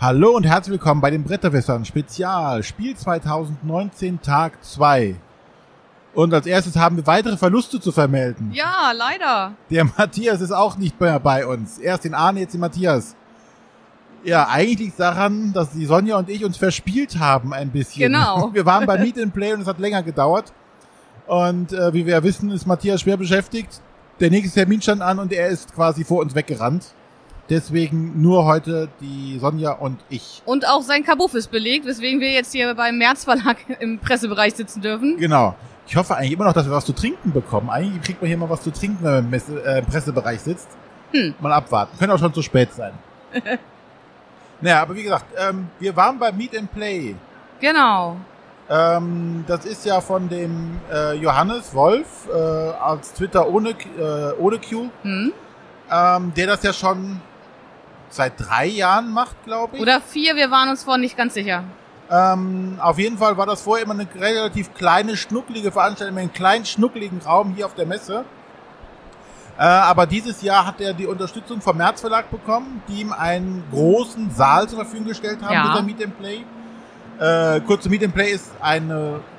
Hallo 0.00 0.34
und 0.34 0.44
herzlich 0.44 0.72
willkommen 0.72 1.02
bei 1.02 1.10
den 1.10 1.24
Bretterwässern 1.24 1.84
Spezial 1.84 2.62
Spiel 2.62 2.96
2019 2.96 4.22
Tag 4.22 4.64
2. 4.64 5.14
Und 6.14 6.32
als 6.32 6.46
erstes 6.46 6.76
haben 6.76 6.96
wir 6.96 7.06
weitere 7.06 7.36
Verluste 7.36 7.80
zu 7.80 7.92
vermelden. 7.92 8.50
Ja, 8.50 8.92
leider. 8.96 9.52
Der 9.68 9.84
Matthias 9.84 10.40
ist 10.40 10.52
auch 10.52 10.78
nicht 10.78 10.98
mehr 10.98 11.20
bei 11.20 11.46
uns. 11.46 11.76
Erst 11.76 12.04
den 12.04 12.14
Arne, 12.14 12.40
jetzt 12.40 12.54
den 12.54 12.62
Matthias. 12.62 13.14
Ja, 14.24 14.48
eigentlich 14.48 14.78
liegt 14.78 15.00
daran, 15.00 15.52
dass 15.52 15.72
die 15.72 15.84
Sonja 15.84 16.16
und 16.16 16.30
ich 16.30 16.46
uns 16.46 16.56
verspielt 16.56 17.18
haben 17.18 17.52
ein 17.52 17.68
bisschen. 17.68 18.10
Genau. 18.10 18.48
Wir 18.54 18.64
waren 18.64 18.86
bei 18.86 18.96
Meet 18.96 19.20
and 19.20 19.34
Play 19.34 19.52
und 19.52 19.60
es 19.60 19.66
hat 19.66 19.80
länger 19.80 20.02
gedauert. 20.02 20.50
Und 21.26 21.74
äh, 21.74 21.92
wie 21.92 22.06
wir 22.06 22.14
ja 22.14 22.22
wissen, 22.22 22.50
ist 22.50 22.66
Matthias 22.66 23.02
schwer 23.02 23.18
beschäftigt. 23.18 23.82
Der 24.18 24.30
nächste 24.30 24.60
Termin 24.60 24.80
stand 24.80 25.02
an 25.02 25.18
und 25.18 25.30
er 25.30 25.48
ist 25.48 25.74
quasi 25.74 26.04
vor 26.04 26.22
uns 26.22 26.34
weggerannt. 26.34 26.94
Deswegen 27.50 28.22
nur 28.22 28.44
heute 28.44 28.88
die 29.00 29.38
Sonja 29.40 29.72
und 29.72 29.98
ich. 30.08 30.40
Und 30.44 30.68
auch 30.68 30.82
sein 30.82 31.04
Kabuff 31.04 31.34
ist 31.34 31.50
belegt, 31.50 31.84
weswegen 31.84 32.20
wir 32.20 32.30
jetzt 32.30 32.52
hier 32.52 32.74
beim 32.76 32.96
März 32.96 33.24
Verlag 33.24 33.56
im 33.80 33.98
Pressebereich 33.98 34.54
sitzen 34.54 34.80
dürfen. 34.80 35.16
Genau. 35.18 35.56
Ich 35.88 35.96
hoffe 35.96 36.16
eigentlich 36.16 36.32
immer 36.32 36.44
noch, 36.44 36.52
dass 36.52 36.66
wir 36.66 36.72
was 36.72 36.84
zu 36.84 36.92
trinken 36.92 37.32
bekommen. 37.32 37.68
Eigentlich 37.68 38.02
kriegt 38.02 38.22
man 38.22 38.28
hier 38.28 38.36
mal 38.36 38.48
was 38.48 38.62
zu 38.62 38.70
trinken, 38.70 38.98
wenn 39.02 39.10
man 39.10 39.24
im, 39.24 39.30
Messe, 39.30 39.60
äh, 39.64 39.80
im 39.80 39.86
Pressebereich 39.86 40.40
sitzt. 40.40 40.68
Hm. 41.10 41.34
Mal 41.40 41.52
abwarten. 41.52 41.98
Könnte 41.98 42.14
auch 42.14 42.18
schon 42.20 42.32
zu 42.32 42.42
spät 42.42 42.72
sein. 42.72 42.92
naja, 44.60 44.82
aber 44.82 44.94
wie 44.94 45.02
gesagt, 45.02 45.24
ähm, 45.36 45.66
wir 45.80 45.96
waren 45.96 46.20
bei 46.20 46.30
Meet 46.30 46.56
and 46.56 46.72
Play. 46.72 47.16
Genau. 47.60 48.16
Ähm, 48.68 49.42
das 49.48 49.64
ist 49.64 49.84
ja 49.84 50.00
von 50.00 50.28
dem 50.28 50.78
äh, 50.92 51.14
Johannes 51.14 51.74
Wolf 51.74 52.28
äh, 52.32 52.38
als 52.38 53.12
Twitter 53.12 53.48
ohne, 53.48 53.70
äh, 53.70 54.32
ohne 54.38 54.58
Q, 54.58 54.88
Hm. 55.02 55.32
ähm, 55.90 56.32
der 56.36 56.46
das 56.46 56.62
ja 56.62 56.72
schon 56.72 57.20
seit 58.10 58.34
drei 58.36 58.66
Jahren 58.66 59.12
macht, 59.12 59.36
glaube 59.44 59.76
ich. 59.76 59.82
Oder 59.82 60.00
vier, 60.00 60.36
wir 60.36 60.50
waren 60.50 60.68
uns 60.68 60.84
vorhin 60.84 61.00
nicht 61.00 61.16
ganz 61.16 61.34
sicher. 61.34 61.64
Ähm, 62.10 62.78
auf 62.82 62.98
jeden 62.98 63.18
Fall 63.18 63.36
war 63.36 63.46
das 63.46 63.62
vorher 63.62 63.84
immer 63.84 63.94
eine 63.94 64.06
relativ 64.18 64.74
kleine, 64.74 65.16
schnucklige 65.16 65.70
Veranstaltung, 65.70 66.16
in 66.16 66.22
einem 66.22 66.32
kleinen, 66.32 66.64
schnuckligen 66.66 67.20
Raum 67.20 67.54
hier 67.54 67.66
auf 67.66 67.74
der 67.74 67.86
Messe. 67.86 68.24
Äh, 69.56 69.62
aber 69.62 70.06
dieses 70.06 70.42
Jahr 70.42 70.66
hat 70.66 70.80
er 70.80 70.92
die 70.92 71.06
Unterstützung 71.06 71.60
vom 71.60 71.76
März 71.76 72.00
Verlag 72.00 72.30
bekommen, 72.30 72.82
die 72.88 73.02
ihm 73.02 73.12
einen 73.12 73.62
großen 73.70 74.30
Saal 74.32 74.68
zur 74.68 74.78
Verfügung 74.80 75.06
gestellt 75.06 75.38
haben, 75.42 75.52
Ja. 75.52 75.68
dieser 75.68 75.82
Meet 75.82 76.04
and 76.04 76.18
Play. 76.18 76.44
Äh, 77.20 77.60
kurz 77.60 77.84
zu 77.84 77.90
Meet 77.90 78.04
and 78.04 78.14
Play 78.14 78.32
ist 78.32 78.50
ein 78.60 78.90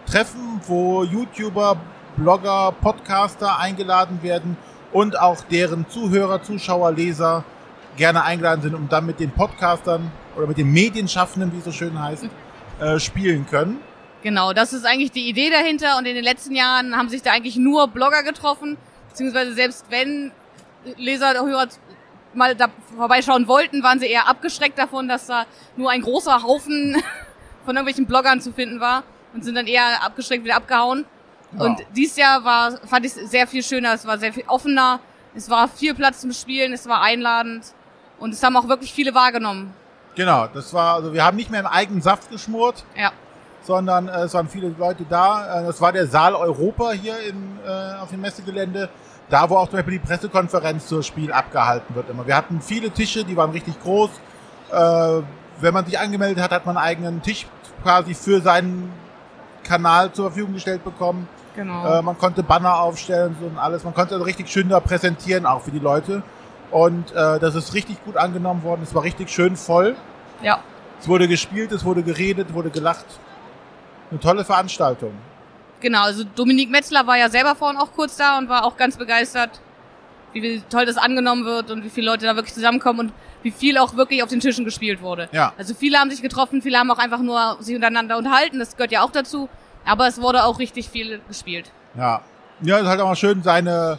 Treffen, 0.05 0.61
wo 0.67 1.03
YouTuber, 1.03 1.75
Blogger, 2.15 2.73
Podcaster 2.79 3.57
eingeladen 3.59 4.19
werden 4.21 4.55
und 4.93 5.19
auch 5.19 5.41
deren 5.49 5.89
Zuhörer, 5.89 6.41
Zuschauer, 6.43 6.91
Leser 6.91 7.43
gerne 7.97 8.23
eingeladen 8.23 8.61
sind, 8.61 8.75
um 8.75 8.87
dann 8.89 9.05
mit 9.05 9.19
den 9.19 9.31
Podcastern 9.31 10.11
oder 10.35 10.47
mit 10.47 10.57
den 10.57 10.71
Medienschaffenden, 10.71 11.51
wie 11.53 11.57
es 11.59 11.65
so 11.65 11.71
schön 11.71 12.01
heißt, 12.01 12.25
äh, 12.79 12.99
spielen 12.99 13.45
können. 13.47 13.79
Genau, 14.23 14.53
das 14.53 14.73
ist 14.73 14.85
eigentlich 14.85 15.11
die 15.11 15.27
Idee 15.27 15.49
dahinter 15.49 15.97
und 15.97 16.05
in 16.05 16.15
den 16.15 16.23
letzten 16.23 16.55
Jahren 16.55 16.95
haben 16.95 17.09
sich 17.09 17.21
da 17.21 17.31
eigentlich 17.31 17.55
nur 17.55 17.87
Blogger 17.87 18.23
getroffen, 18.23 18.77
beziehungsweise 19.09 19.53
selbst 19.53 19.85
wenn 19.89 20.31
Leser 20.97 21.31
oder 21.31 21.45
Hörer 21.45 21.67
mal 22.33 22.55
da 22.55 22.67
vorbeischauen 22.95 23.47
wollten, 23.47 23.83
waren 23.83 23.99
sie 23.99 24.07
eher 24.07 24.27
abgeschreckt 24.27 24.77
davon, 24.77 25.07
dass 25.07 25.27
da 25.27 25.45
nur 25.75 25.91
ein 25.91 26.01
großer 26.01 26.43
Haufen 26.43 26.95
von 27.65 27.75
irgendwelchen 27.75 28.05
Bloggern 28.05 28.41
zu 28.41 28.53
finden 28.53 28.79
war 28.79 29.03
und 29.33 29.43
sind 29.43 29.55
dann 29.55 29.67
eher 29.67 30.03
abgeschreckt 30.03 30.43
wieder 30.43 30.55
abgehauen. 30.55 31.05
Ja. 31.57 31.65
Und 31.65 31.83
dieses 31.95 32.17
Jahr 32.17 32.43
war, 32.43 32.77
fand 32.87 33.05
ich 33.05 33.15
es 33.15 33.31
sehr 33.31 33.47
viel 33.47 33.63
schöner, 33.63 33.93
es 33.93 34.05
war 34.05 34.17
sehr 34.17 34.31
viel 34.31 34.45
offener, 34.47 34.99
es 35.35 35.49
war 35.49 35.67
viel 35.67 35.93
Platz 35.93 36.21
zum 36.21 36.31
Spielen, 36.31 36.73
es 36.73 36.87
war 36.87 37.01
einladend 37.01 37.73
und 38.21 38.33
es 38.33 38.41
haben 38.41 38.55
auch 38.55 38.67
wirklich 38.67 38.93
viele 38.93 39.13
wahrgenommen. 39.13 39.73
Genau, 40.15 40.47
das 40.53 40.73
war, 40.73 40.95
also 40.95 41.13
wir 41.13 41.23
haben 41.25 41.37
nicht 41.37 41.49
mehr 41.51 41.59
einen 41.59 41.67
eigenen 41.67 42.01
Saft 42.01 42.29
geschmort, 42.29 42.83
Ja, 42.97 43.11
sondern 43.63 44.07
äh, 44.07 44.21
es 44.23 44.33
waren 44.33 44.47
viele 44.49 44.69
Leute 44.77 45.05
da. 45.09 45.61
Äh, 45.61 45.65
das 45.67 45.79
war 45.81 45.91
der 45.91 46.07
Saal 46.07 46.35
Europa 46.35 46.91
hier 46.91 47.19
in, 47.27 47.59
äh, 47.65 48.01
auf 48.01 48.09
dem 48.09 48.21
Messegelände, 48.21 48.89
da 49.29 49.49
wo 49.49 49.55
auch 49.57 49.67
zum 49.67 49.77
Beispiel 49.77 49.99
die 49.99 50.05
Pressekonferenz 50.05 50.87
zur 50.87 51.03
Spiel 51.03 51.31
abgehalten 51.31 51.95
wird 51.95 52.09
immer. 52.09 52.25
Wir 52.27 52.35
hatten 52.35 52.61
viele 52.61 52.89
Tische, 52.91 53.23
die 53.23 53.37
waren 53.37 53.51
richtig 53.51 53.81
groß. 53.81 54.09
Äh, 54.71 55.21
wenn 55.61 55.73
man 55.73 55.85
sich 55.85 55.99
angemeldet 55.99 56.43
hat, 56.43 56.51
hat 56.51 56.65
man 56.65 56.75
einen 56.77 56.85
eigenen 56.85 57.21
Tisch 57.21 57.45
quasi 57.83 58.13
für 58.13 58.41
seinen 58.41 58.91
Kanal 59.63 60.11
zur 60.11 60.25
Verfügung 60.25 60.53
gestellt 60.53 60.83
bekommen. 60.83 61.27
genau. 61.55 61.85
Äh, 61.85 62.01
man 62.01 62.17
konnte 62.17 62.43
Banner 62.43 62.79
aufstellen 62.79 63.35
und 63.41 63.57
alles. 63.57 63.83
Man 63.83 63.93
konnte 63.93 64.15
also 64.15 64.25
richtig 64.25 64.49
schön 64.49 64.69
da 64.69 64.79
präsentieren, 64.79 65.45
auch 65.45 65.61
für 65.61 65.71
die 65.71 65.79
Leute. 65.79 66.23
Und 66.71 67.11
äh, 67.11 67.39
das 67.39 67.55
ist 67.55 67.73
richtig 67.73 68.03
gut 68.05 68.17
angenommen 68.17 68.63
worden. 68.63 68.81
Es 68.83 68.95
war 68.95 69.03
richtig 69.03 69.29
schön 69.29 69.55
voll. 69.55 69.95
ja. 70.41 70.59
Es 70.99 71.07
wurde 71.07 71.27
gespielt, 71.27 71.71
es 71.71 71.83
wurde 71.83 72.03
geredet, 72.03 72.53
wurde 72.53 72.69
gelacht. 72.69 73.07
Eine 74.11 74.19
tolle 74.19 74.45
Veranstaltung. 74.45 75.13
Genau, 75.79 76.03
also 76.03 76.23
Dominik 76.35 76.69
Metzler 76.69 77.07
war 77.07 77.17
ja 77.17 77.27
selber 77.27 77.55
vorhin 77.55 77.79
auch 77.79 77.91
kurz 77.93 78.17
da 78.17 78.37
und 78.37 78.49
war 78.49 78.63
auch 78.65 78.77
ganz 78.77 78.97
begeistert, 78.97 79.61
wie 80.31 80.61
toll 80.69 80.85
das 80.85 80.97
angenommen 80.97 81.43
wird 81.43 81.71
und 81.71 81.83
wie 81.83 81.89
viele 81.89 82.05
Leute 82.05 82.27
da 82.27 82.35
wirklich 82.35 82.53
zusammenkommen 82.53 82.99
und 82.99 83.13
wie 83.41 83.49
viel 83.49 83.79
auch 83.79 83.95
wirklich 83.95 84.21
auf 84.21 84.29
den 84.29 84.41
Tischen 84.41 84.63
gespielt 84.63 85.01
wurde. 85.01 85.27
Ja. 85.31 85.53
Also 85.57 85.73
viele 85.73 85.97
haben 85.97 86.11
sich 86.11 86.21
getroffen, 86.21 86.61
viele 86.61 86.77
haben 86.77 86.91
auch 86.91 86.99
einfach 86.99 87.19
nur 87.19 87.57
sich 87.61 87.73
untereinander 87.73 88.15
unterhalten, 88.17 88.59
das 88.59 88.77
gehört 88.77 88.91
ja 88.91 89.01
auch 89.01 89.11
dazu, 89.11 89.49
aber 89.83 90.05
es 90.05 90.21
wurde 90.21 90.43
auch 90.43 90.59
richtig 90.59 90.87
viel 90.87 91.19
gespielt. 91.27 91.71
Ja. 91.97 92.21
Ja, 92.61 92.75
es 92.75 92.83
ist 92.83 92.89
halt 92.89 93.01
auch 93.01 93.07
mal 93.07 93.15
schön, 93.15 93.41
seine, 93.41 93.97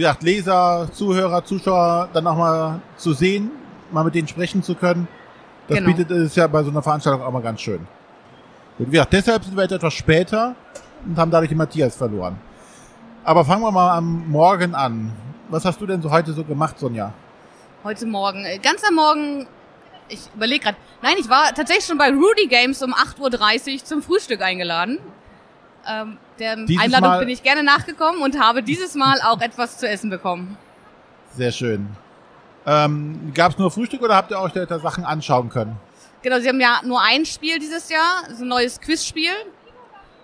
wie 0.00 0.04
gesagt, 0.04 0.22
Leser, 0.22 0.88
Zuhörer, 0.94 1.44
Zuschauer 1.44 2.08
dann 2.14 2.26
auch 2.26 2.34
mal 2.38 2.80
zu 2.96 3.12
sehen, 3.12 3.50
mal 3.92 4.02
mit 4.02 4.14
denen 4.14 4.26
sprechen 4.26 4.62
zu 4.62 4.74
können. 4.74 5.06
Das 5.68 5.76
Genau. 5.76 5.90
bietet 5.94 6.10
es 6.10 6.34
ja 6.36 6.46
bei 6.46 6.62
so 6.62 6.70
einer 6.70 6.80
Veranstaltung 6.82 7.22
auch 7.22 7.30
mal 7.30 7.42
ganz 7.42 7.60
schön. 7.60 7.86
Und 8.78 8.86
wie 8.86 8.92
gesagt, 8.92 9.12
deshalb 9.12 9.44
sind 9.44 9.54
wir 9.54 9.64
jetzt 9.64 9.72
etwas 9.72 9.92
später 9.92 10.54
und 11.04 11.18
haben 11.18 11.30
dadurch 11.30 11.50
den 11.50 11.58
Matthias 11.58 11.96
verloren. 11.96 12.38
Aber 13.24 13.44
fangen 13.44 13.60
wir 13.60 13.70
mal 13.70 13.94
am 13.98 14.26
Morgen 14.30 14.74
an. 14.74 15.12
Was 15.50 15.66
hast 15.66 15.78
du 15.82 15.86
denn 15.86 16.00
so 16.00 16.10
heute 16.10 16.32
so 16.32 16.44
gemacht, 16.44 16.78
Sonja? 16.78 17.12
Heute 17.84 18.06
Morgen, 18.06 18.46
äh, 18.46 18.56
ganz 18.56 18.82
am 18.88 18.94
Morgen, 18.94 19.46
ich 20.08 20.20
überlege 20.34 20.60
gerade, 20.64 20.78
nein, 21.02 21.16
ich 21.18 21.28
war 21.28 21.52
tatsächlich 21.54 21.84
schon 21.84 21.98
bei 21.98 22.08
Rudy 22.08 22.46
Games 22.46 22.82
um 22.82 22.94
8.30 22.94 23.74
Uhr 23.80 23.84
zum 23.84 24.00
Frühstück 24.00 24.40
eingeladen. 24.40 24.98
Ähm, 25.88 26.18
der 26.38 26.56
Dieses 26.56 26.82
Einladung 26.82 27.08
Mal- 27.08 27.18
bin 27.20 27.28
ich 27.28 27.42
gerne 27.42 27.62
nachgekommen 27.62 28.22
und 28.22 28.38
habe 28.38 28.62
dieses 28.62 28.94
Mal 28.94 29.20
auch 29.22 29.40
etwas 29.40 29.78
zu 29.78 29.88
essen 29.88 30.10
bekommen. 30.10 30.56
Sehr 31.36 31.52
schön. 31.52 31.88
Ähm, 32.66 33.32
Gab 33.34 33.52
es 33.52 33.58
nur 33.58 33.70
Frühstück 33.70 34.02
oder 34.02 34.14
habt 34.16 34.30
ihr 34.30 34.38
euch 34.38 34.52
da 34.52 34.78
Sachen 34.78 35.04
anschauen 35.04 35.48
können? 35.48 35.76
Genau, 36.22 36.38
sie 36.38 36.48
haben 36.48 36.60
ja 36.60 36.80
nur 36.84 37.00
ein 37.00 37.24
Spiel 37.24 37.58
dieses 37.58 37.88
Jahr, 37.88 38.28
ist 38.28 38.42
ein 38.42 38.48
neues 38.48 38.80
Quizspiel. 38.80 39.32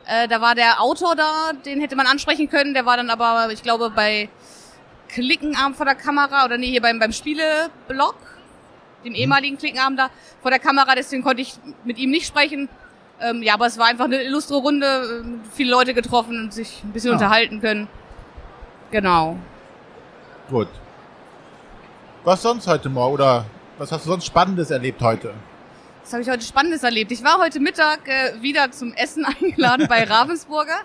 Äh, 0.06 0.28
da 0.28 0.40
war 0.40 0.54
der 0.54 0.80
Autor 0.80 1.16
da, 1.16 1.52
den 1.64 1.80
hätte 1.80 1.96
man 1.96 2.06
ansprechen 2.06 2.48
können, 2.48 2.74
der 2.74 2.84
war 2.86 2.96
dann 2.96 3.10
aber, 3.10 3.50
ich 3.50 3.62
glaube, 3.62 3.90
bei 3.90 4.28
Klickenarm 5.08 5.74
vor 5.74 5.86
der 5.86 5.94
Kamera 5.94 6.44
oder 6.44 6.58
nee, 6.58 6.70
hier 6.70 6.82
beim, 6.82 6.98
beim 6.98 7.12
Spieleblog, 7.12 8.16
dem 9.04 9.14
ehemaligen 9.14 9.56
Klickenarm 9.56 9.96
da 9.96 10.10
vor 10.42 10.50
der 10.50 10.60
Kamera, 10.60 10.94
deswegen 10.94 11.22
konnte 11.22 11.42
ich 11.42 11.54
mit 11.84 11.98
ihm 11.98 12.10
nicht 12.10 12.26
sprechen. 12.26 12.68
Ähm, 13.20 13.42
ja, 13.42 13.54
aber 13.54 13.66
es 13.66 13.78
war 13.78 13.86
einfach 13.86 14.04
eine 14.04 14.22
illustre 14.22 14.56
Runde, 14.56 15.22
ähm, 15.24 15.40
viele 15.54 15.70
Leute 15.70 15.94
getroffen 15.94 16.44
und 16.44 16.52
sich 16.54 16.82
ein 16.84 16.92
bisschen 16.92 17.10
Ja. 17.10 17.14
unterhalten 17.14 17.60
können. 17.60 17.88
Genau. 18.90 19.36
Gut. 20.50 20.68
Was 22.24 22.42
sonst 22.42 22.66
heute 22.66 22.88
Morgen 22.88 23.14
oder 23.14 23.46
was 23.78 23.90
hast 23.92 24.04
du 24.04 24.10
sonst 24.10 24.26
Spannendes 24.26 24.70
erlebt 24.70 25.00
heute? 25.02 25.32
Was 26.02 26.12
habe 26.12 26.22
ich 26.22 26.28
heute 26.30 26.44
Spannendes 26.44 26.82
erlebt? 26.82 27.10
Ich 27.12 27.24
war 27.24 27.38
heute 27.38 27.58
Mittag 27.60 28.06
äh, 28.08 28.40
wieder 28.42 28.70
zum 28.70 28.92
Essen 28.94 29.24
eingeladen 29.40 29.86
bei 29.88 30.04
Ravensburger. 30.08 30.78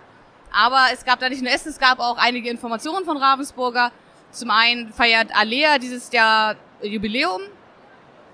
Aber 0.54 0.86
es 0.94 1.06
gab 1.06 1.20
da 1.20 1.30
nicht 1.30 1.42
nur 1.42 1.52
Essen, 1.52 1.70
es 1.70 1.80
gab 1.80 2.00
auch 2.00 2.18
einige 2.18 2.50
Informationen 2.50 3.06
von 3.06 3.18
Ravensburger. 3.18 3.92
Zum 4.32 4.50
einen 4.52 4.92
feiert 4.94 5.28
Alea 5.36 5.78
dieses 5.78 6.12
Jahr 6.12 6.56
Jubiläum. 6.82 7.42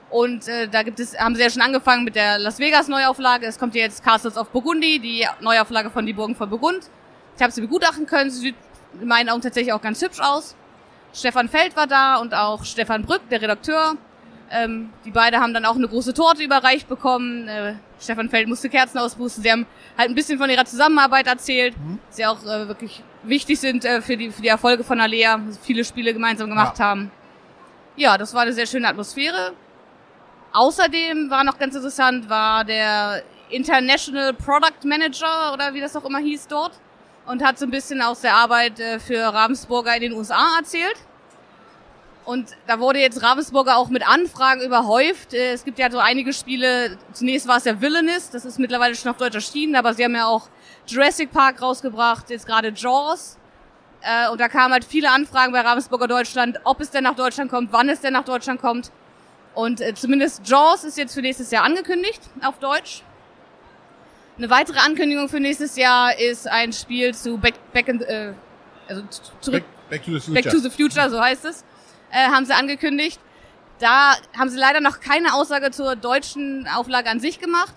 Und 0.09 0.47
äh, 0.47 0.67
da 0.69 0.83
gibt 0.83 0.99
es, 0.99 1.17
haben 1.19 1.35
sie 1.35 1.41
ja 1.41 1.49
schon 1.49 1.61
angefangen 1.61 2.05
mit 2.05 2.15
der 2.15 2.39
Las 2.39 2.59
Vegas 2.59 2.87
Neuauflage. 2.87 3.45
Es 3.45 3.59
kommt 3.59 3.75
ja 3.75 3.81
jetzt 3.83 4.03
Castles 4.03 4.37
of 4.37 4.49
Burgundy, 4.49 4.99
die 4.99 5.27
Neuauflage 5.41 5.89
von 5.89 6.05
Die 6.05 6.13
Burgen 6.13 6.35
von 6.35 6.49
Burgund. 6.49 6.89
Ich 7.35 7.41
habe 7.43 7.51
sie 7.51 7.61
begutachten 7.61 8.05
können. 8.05 8.29
Sie 8.31 8.39
sieht 8.39 8.55
in 9.01 9.07
meinen 9.07 9.29
Augen 9.29 9.41
tatsächlich 9.41 9.73
auch 9.73 9.81
ganz 9.81 10.01
hübsch 10.01 10.19
aus. 10.21 10.55
Stefan 11.13 11.49
Feld 11.49 11.75
war 11.75 11.87
da 11.87 12.17
und 12.17 12.33
auch 12.33 12.63
Stefan 12.63 13.03
Brück, 13.03 13.21
der 13.29 13.41
Redakteur. 13.41 13.95
Ähm, 14.49 14.91
die 15.03 15.11
beide 15.11 15.39
haben 15.41 15.53
dann 15.53 15.65
auch 15.65 15.75
eine 15.75 15.89
große 15.89 16.13
Torte 16.13 16.41
überreicht 16.41 16.87
bekommen. 16.87 17.49
Äh, 17.49 17.73
Stefan 17.99 18.29
Feld 18.29 18.47
musste 18.47 18.69
Kerzen 18.69 18.97
auspusten. 18.99 19.43
Sie 19.43 19.51
haben 19.51 19.65
halt 19.97 20.09
ein 20.09 20.15
bisschen 20.15 20.37
von 20.39 20.49
ihrer 20.49 20.63
Zusammenarbeit 20.63 21.27
erzählt, 21.27 21.75
die 22.17 22.25
auch 22.25 22.41
äh, 22.45 22.67
wirklich 22.69 23.03
wichtig 23.23 23.59
sind 23.59 23.83
äh, 23.83 24.01
für, 24.01 24.15
die, 24.15 24.31
für 24.31 24.41
die 24.41 24.47
Erfolge 24.47 24.85
von 24.85 25.01
Alea, 25.01 25.41
sie 25.49 25.59
viele 25.61 25.83
Spiele 25.83 26.13
gemeinsam 26.13 26.47
gemacht 26.49 26.79
Ja. 26.79 26.85
haben. 26.85 27.11
Ja, 27.97 28.17
das 28.17 28.33
war 28.33 28.43
eine 28.43 28.53
sehr 28.53 28.67
schöne 28.67 28.87
Atmosphäre. 28.87 29.51
Außerdem 30.57 31.29
war 31.29 31.43
noch 31.43 31.59
ganz 31.59 31.75
interessant, 31.75 32.29
war 32.31 32.65
der 32.65 33.21
International 33.49 34.33
Product 34.33 34.85
Manager 34.85 35.53
oder 35.53 35.75
wie 35.75 35.81
das 35.81 35.95
auch 35.95 36.03
immer 36.03 36.17
hieß 36.17 36.47
dort 36.47 36.71
und 37.27 37.43
hat 37.45 37.59
so 37.59 37.65
ein 37.65 37.69
bisschen 37.69 38.01
aus 38.01 38.21
der 38.21 38.33
Arbeit 38.33 38.79
äh, 38.79 38.99
für 38.99 39.19
Ravensburger 39.21 39.93
in 39.95 40.01
den 40.01 40.13
USA 40.13 40.57
erzählt. 40.57 40.95
Und 42.25 42.57
da 42.65 42.79
wurde 42.79 42.97
jetzt 42.99 43.21
Ravensburger 43.21 43.77
auch 43.77 43.89
mit 43.89 44.07
Anfragen 44.09 44.61
überhäuft. 44.61 45.35
Äh, 45.35 45.53
Es 45.53 45.63
gibt 45.63 45.77
ja 45.77 45.91
so 45.91 45.99
einige 45.99 46.33
Spiele. 46.33 46.97
Zunächst 47.13 47.47
war 47.47 47.57
es 47.57 47.65
ja 47.65 47.79
Villainous. 47.79 48.31
Das 48.31 48.43
ist 48.43 48.57
mittlerweile 48.57 48.95
schon 48.95 49.11
auf 49.11 49.17
Deutsch 49.17 49.35
erschienen, 49.35 49.75
aber 49.75 49.93
sie 49.93 50.03
haben 50.05 50.15
ja 50.15 50.25
auch 50.25 50.49
Jurassic 50.87 51.31
Park 51.31 51.61
rausgebracht, 51.61 52.31
jetzt 52.31 52.47
gerade 52.47 52.69
Jaws. 52.75 53.37
Äh, 54.01 54.27
Und 54.31 54.41
da 54.41 54.49
kamen 54.49 54.73
halt 54.73 54.85
viele 54.85 55.11
Anfragen 55.11 55.51
bei 55.51 55.61
Ravensburger 55.61 56.07
Deutschland, 56.07 56.59
ob 56.63 56.81
es 56.81 56.89
denn 56.89 57.03
nach 57.03 57.15
Deutschland 57.15 57.51
kommt, 57.51 57.71
wann 57.71 57.89
es 57.89 58.01
denn 58.01 58.13
nach 58.13 58.25
Deutschland 58.25 58.59
kommt. 58.59 58.91
Und 59.57 59.81
äh, 59.81 59.95
zumindest 59.95 60.47
Jaws 60.47 60.83
ist 60.83 60.99
jetzt 60.99 61.15
für 61.15 61.21
nächstes 61.23 61.49
Jahr 61.49 61.63
angekündigt 61.63 62.21
auf 62.43 62.59
Deutsch. 62.59 63.01
Eine 64.37 64.51
weitere 64.51 64.77
Ankündigung 64.77 65.29
für 65.29 65.39
nächstes 65.39 65.77
Jahr 65.77 66.15
ist 66.15 66.47
ein 66.47 66.71
Spiel 66.71 67.15
zu 67.15 67.39
Back, 67.39 67.55
Back 67.73 67.87
in, 67.87 67.99
äh, 68.01 68.33
also 68.87 69.01
zurück, 69.41 69.63
Back, 69.89 70.05
back 70.05 70.05
to 70.05 70.11
the 70.11 70.19
Future. 70.19 70.43
Back 70.43 70.51
to 70.51 70.59
the 70.59 70.69
Future, 70.69 71.09
so 71.09 71.19
heißt 71.19 71.45
es, 71.45 71.65
äh, 72.11 72.27
haben 72.27 72.45
sie 72.45 72.53
angekündigt. 72.53 73.19
Da 73.79 74.13
haben 74.37 74.51
sie 74.51 74.59
leider 74.59 74.79
noch 74.79 74.99
keine 74.99 75.33
Aussage 75.33 75.71
zur 75.71 75.95
deutschen 75.95 76.67
Auflage 76.67 77.09
an 77.09 77.19
sich 77.19 77.39
gemacht. 77.39 77.73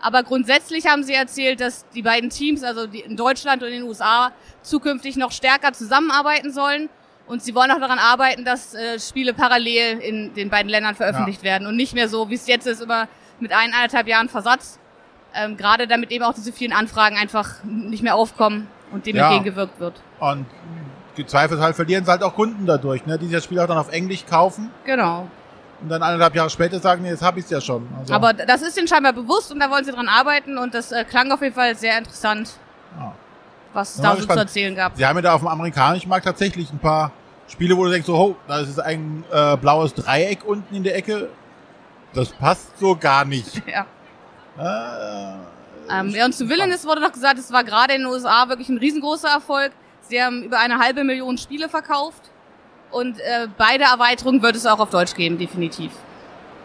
Aber 0.00 0.22
grundsätzlich 0.22 0.86
haben 0.86 1.02
sie 1.02 1.14
erzählt, 1.14 1.60
dass 1.60 1.84
die 1.96 2.02
beiden 2.02 2.30
Teams, 2.30 2.62
also 2.62 2.86
die 2.86 3.00
in 3.00 3.16
Deutschland 3.16 3.60
und 3.64 3.70
in 3.70 3.80
den 3.80 3.82
USA, 3.82 4.30
zukünftig 4.62 5.16
noch 5.16 5.32
stärker 5.32 5.72
zusammenarbeiten 5.72 6.52
sollen. 6.52 6.90
Und 7.26 7.42
sie 7.42 7.54
wollen 7.54 7.70
auch 7.70 7.80
daran 7.80 7.98
arbeiten, 7.98 8.44
dass 8.44 8.74
äh, 8.74 8.98
Spiele 9.00 9.32
parallel 9.32 9.98
in 10.00 10.34
den 10.34 10.50
beiden 10.50 10.68
Ländern 10.70 10.94
veröffentlicht 10.94 11.42
werden 11.42 11.66
und 11.66 11.74
nicht 11.76 11.94
mehr 11.94 12.08
so, 12.08 12.28
wie 12.28 12.34
es 12.34 12.46
jetzt 12.46 12.66
ist, 12.66 12.82
immer 12.82 13.08
mit 13.40 13.50
ein, 13.52 13.72
eineinhalb 13.72 14.06
Jahren 14.06 14.28
Versatz. 14.28 14.78
Ähm, 15.34 15.56
gerade 15.56 15.86
damit 15.88 16.10
eben 16.12 16.22
auch 16.22 16.34
diese 16.34 16.52
vielen 16.52 16.72
Anfragen 16.72 17.16
einfach 17.16 17.64
nicht 17.64 18.02
mehr 18.02 18.14
aufkommen 18.14 18.68
und 18.92 19.06
dem 19.06 19.16
Ja. 19.16 19.28
entgegengewirkt 19.32 19.80
wird. 19.80 20.00
Und 20.20 20.46
gezweifelt 21.16 21.74
verlieren 21.74 22.04
sie 22.04 22.10
halt 22.10 22.22
auch 22.22 22.34
Kunden 22.34 22.66
dadurch, 22.66 23.04
ne? 23.06 23.18
die 23.18 23.30
das 23.30 23.44
Spiel 23.44 23.58
auch 23.58 23.66
dann 23.66 23.78
auf 23.78 23.90
Englisch 23.90 24.26
kaufen 24.26 24.70
Genau. 24.84 25.26
und 25.80 25.88
dann 25.88 26.02
eineinhalb 26.02 26.34
Jahre 26.36 26.50
später 26.50 26.78
sagen, 26.78 27.02
nee, 27.02 27.08
jetzt 27.10 27.22
hab 27.22 27.36
ich's 27.36 27.50
ja 27.50 27.60
schon. 27.60 27.88
Also, 27.98 28.14
Aber 28.14 28.32
das 28.32 28.62
ist 28.62 28.76
ihnen 28.78 28.86
scheinbar 28.86 29.12
bewusst 29.12 29.50
und 29.50 29.58
da 29.60 29.70
wollen 29.70 29.84
sie 29.84 29.92
dran 29.92 30.08
arbeiten 30.08 30.58
und 30.58 30.74
das 30.74 30.92
äh, 30.92 31.04
klang 31.04 31.32
auf 31.32 31.40
jeden 31.42 31.54
Fall 31.54 31.74
sehr 31.74 31.96
interessant, 31.98 32.50
Ja. 32.98 33.12
Was 33.74 33.96
es 33.96 34.00
da 34.00 34.08
so 34.10 34.14
zu 34.14 34.16
gespannt. 34.18 34.40
erzählen 34.40 34.74
gab. 34.74 34.96
Sie 34.96 35.04
haben 35.04 35.16
ja 35.16 35.22
da 35.22 35.34
auf 35.34 35.40
dem 35.40 35.48
amerikanischen 35.48 36.08
Markt 36.08 36.24
tatsächlich 36.26 36.72
ein 36.72 36.78
paar 36.78 37.12
Spiele, 37.48 37.76
wo 37.76 37.84
du 37.84 37.90
denkst, 37.90 38.06
so, 38.06 38.14
oh, 38.14 38.36
da 38.48 38.60
ist 38.60 38.78
ein 38.80 39.24
äh, 39.30 39.56
blaues 39.56 39.92
Dreieck 39.94 40.44
unten 40.44 40.74
in 40.74 40.82
der 40.82 40.96
Ecke. 40.96 41.28
Das 42.14 42.30
passt 42.30 42.78
so 42.78 42.96
gar 42.96 43.24
nicht. 43.24 43.60
Ja. 43.70 43.86
Äh, 44.58 45.34
Ähm, 45.90 46.08
ja, 46.10 46.24
und 46.24 46.32
zu 46.32 46.48
Villainous 46.48 46.86
wurde 46.86 47.02
doch 47.02 47.12
gesagt, 47.12 47.38
es 47.38 47.52
war 47.52 47.62
gerade 47.64 47.92
in 47.94 48.02
den 48.02 48.10
USA 48.10 48.48
wirklich 48.48 48.68
ein 48.70 48.78
riesengroßer 48.78 49.28
Erfolg. 49.28 49.72
Sie 50.00 50.22
haben 50.22 50.42
über 50.44 50.58
eine 50.58 50.78
halbe 50.78 51.04
Million 51.04 51.36
Spiele 51.36 51.68
verkauft 51.68 52.22
und 52.90 53.18
äh, 53.20 53.48
beide 53.58 53.84
Erweiterungen 53.84 54.40
wird 54.42 54.56
es 54.56 54.64
auch 54.64 54.78
auf 54.78 54.88
Deutsch 54.90 55.14
geben, 55.14 55.36
definitiv. 55.36 55.92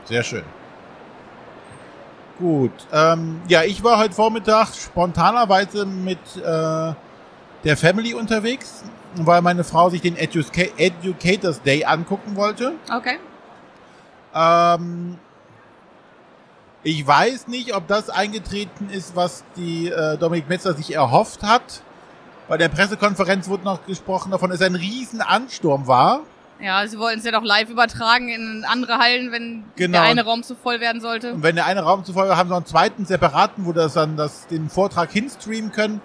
Sehr 0.05 0.23
schön. 0.23 0.43
Gut. 2.39 2.71
Ähm, 2.93 3.41
ja, 3.49 3.63
ich 3.63 3.83
war 3.83 3.99
heute 3.99 4.13
Vormittag 4.13 4.73
spontanerweise 4.73 5.85
mit 5.85 6.19
äh, 6.37 6.93
der 7.65 7.77
Family 7.77 8.13
unterwegs, 8.13 8.83
weil 9.15 9.41
meine 9.41 9.65
Frau 9.65 9.89
sich 9.89 10.01
den 10.01 10.15
Educa 10.15 10.61
Educators 10.77 11.61
Day 11.61 11.83
angucken 11.83 12.37
wollte. 12.37 12.73
Okay. 12.95 13.17
Ähm, 14.33 15.17
ich 16.83 17.05
weiß 17.05 17.49
nicht, 17.49 17.75
ob 17.75 17.87
das 17.87 18.09
eingetreten 18.09 18.89
ist, 18.89 19.17
was 19.17 19.43
die 19.57 19.89
äh, 19.89 20.17
Dominik 20.17 20.47
Metzler 20.47 20.73
sich 20.75 20.95
erhofft 20.95 21.43
hat. 21.43 21.81
Bei 22.47 22.57
der 22.57 22.69
Pressekonferenz 22.69 23.49
wurde 23.49 23.65
noch 23.65 23.85
gesprochen 23.85 24.31
davon, 24.31 24.49
dass 24.49 24.61
es 24.61 24.65
ein 24.65 24.75
riesen 24.75 25.21
Ansturm 25.21 25.87
war. 25.87 26.21
Ja, 26.61 26.85
sie 26.85 26.99
wollten 26.99 27.19
es 27.19 27.25
ja 27.25 27.31
doch 27.31 27.43
live 27.43 27.69
übertragen 27.69 28.27
in 28.27 28.65
andere 28.67 28.97
Hallen, 28.97 29.31
wenn 29.31 29.63
Genau. 29.77 29.99
der 29.99 30.01
eine 30.09 30.25
Raum 30.25 30.43
zu 30.43 30.55
voll 30.55 30.81
werden 30.81 30.99
sollte. 30.99 31.33
Und 31.33 31.43
wenn 31.43 31.55
der 31.55 31.65
eine 31.65 31.81
Raum 31.81 32.03
zufolge 32.03 32.35
haben 32.35 32.47
sie 32.47 32.51
noch 32.51 32.57
einen 32.57 32.65
zweiten 32.65 33.05
separaten, 33.05 33.65
wo 33.65 33.71
das 33.71 33.93
dann 33.93 34.17
das, 34.17 34.47
den 34.47 34.69
Vortrag 34.69 35.09
hinstreamen 35.11 35.71
können. 35.71 36.01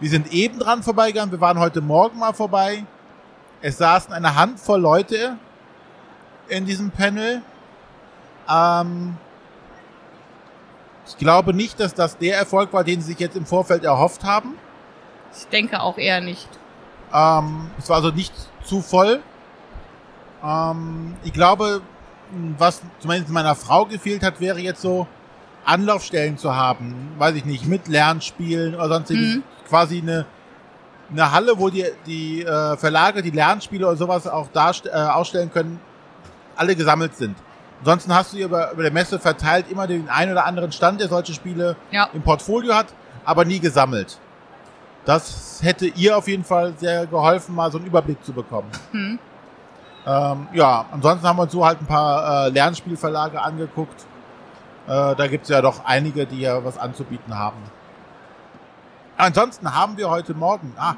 Wir 0.00 0.08
sind 0.08 0.32
eben 0.32 0.58
dran 0.58 0.82
vorbeigegangen. 0.82 1.30
Wir 1.30 1.40
waren 1.40 1.58
heute 1.58 1.82
Morgen 1.82 2.18
mal 2.18 2.32
vorbei. 2.32 2.84
Es 3.60 3.76
saßen 3.78 4.12
eine 4.14 4.34
Handvoll 4.34 4.80
Leute 4.80 5.36
in 6.48 6.64
diesem 6.64 6.90
Panel. 6.90 7.42
Ähm, 8.48 9.16
ich 11.06 11.18
glaube 11.18 11.52
nicht, 11.52 11.80
dass 11.80 11.92
das 11.94 12.16
der 12.16 12.36
Erfolg 12.38 12.72
war, 12.72 12.82
den 12.82 13.00
sie 13.00 13.08
sich 13.08 13.18
jetzt 13.18 13.36
im 13.36 13.46
Vorfeld 13.46 13.84
erhofft 13.84 14.24
haben. 14.24 14.54
Ich 15.36 15.46
denke 15.48 15.80
auch 15.80 15.98
eher 15.98 16.20
nicht. 16.20 16.48
Ähm, 17.12 17.70
es 17.78 17.88
war 17.88 17.96
also 17.96 18.10
nicht 18.10 18.32
zu 18.64 18.80
voll. 18.80 19.22
Ähm, 20.44 21.14
ich 21.24 21.32
glaube, 21.32 21.80
was 22.58 22.82
zumindest 22.98 23.30
meiner 23.32 23.54
Frau 23.54 23.84
gefehlt 23.86 24.22
hat, 24.22 24.40
wäre 24.40 24.58
jetzt 24.58 24.82
so 24.82 25.06
Anlaufstellen 25.64 26.38
zu 26.38 26.54
haben. 26.54 26.94
Weiß 27.18 27.34
ich 27.34 27.44
nicht, 27.44 27.66
mit 27.66 27.88
Lernspielen 27.88 28.74
oder 28.74 28.88
sonstiges. 28.88 29.36
Mhm. 29.36 29.42
Quasi 29.68 29.98
eine, 30.00 30.26
eine 31.10 31.32
Halle, 31.32 31.58
wo 31.58 31.70
die, 31.70 31.84
die 32.06 32.42
äh, 32.44 32.76
Verlage, 32.76 33.22
die 33.22 33.30
Lernspiele 33.30 33.86
oder 33.86 33.96
sowas 33.96 34.26
auch 34.26 34.48
darst 34.52 34.86
äh, 34.86 34.90
ausstellen 34.90 35.50
können, 35.52 35.80
alle 36.56 36.74
gesammelt 36.76 37.16
sind. 37.16 37.36
Ansonsten 37.80 38.14
hast 38.14 38.32
du 38.32 38.38
über, 38.38 38.72
über 38.72 38.82
der 38.82 38.92
Messe 38.92 39.18
verteilt 39.18 39.70
immer 39.70 39.86
den 39.86 40.08
einen 40.08 40.32
oder 40.32 40.46
anderen 40.46 40.72
Stand, 40.72 41.00
der 41.00 41.08
solche 41.08 41.34
Spiele 41.34 41.76
Ja. 41.90 42.08
im 42.14 42.22
Portfolio 42.22 42.74
hat, 42.74 42.86
aber 43.24 43.44
nie 43.44 43.58
gesammelt. 43.60 44.18
Das 45.04 45.60
hätte 45.62 45.86
ihr 45.86 46.16
auf 46.16 46.26
jeden 46.26 46.42
Fall 46.42 46.74
sehr 46.78 47.06
geholfen, 47.06 47.54
mal 47.54 47.70
so 47.70 47.78
einen 47.78 47.86
Überblick 47.86 48.24
zu 48.24 48.32
bekommen. 48.32 48.68
Hm. 48.92 49.18
Ähm, 50.06 50.48
ja, 50.52 50.86
ansonsten 50.92 51.26
haben 51.26 51.36
wir 51.36 51.42
uns 51.42 51.52
so 51.52 51.64
halt 51.64 51.80
ein 51.80 51.86
paar 51.86 52.46
äh, 52.46 52.50
Lernspielverlage 52.50 53.40
angeguckt. 53.40 54.06
Äh, 54.86 55.16
da 55.16 55.26
gibt's 55.26 55.48
ja 55.48 55.60
doch 55.60 55.84
einige, 55.84 56.26
die 56.26 56.40
ja 56.40 56.64
was 56.64 56.78
anzubieten 56.78 57.36
haben. 57.36 57.56
Ansonsten 59.16 59.74
haben 59.74 59.96
wir 59.96 60.08
heute 60.08 60.34
Morgen 60.34 60.72
ah, 60.76 60.94